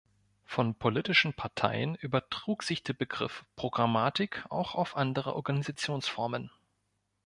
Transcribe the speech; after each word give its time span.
Von 0.45 0.73
politischen 0.73 1.35
Parteien 1.35 1.93
übertrug 1.93 2.63
sich 2.63 2.81
der 2.81 2.93
Begriff 2.93 3.45
Programmatik 3.55 4.43
auch 4.49 4.73
auf 4.73 4.97
andere 4.97 5.35
Organisationsformen. 5.35 6.49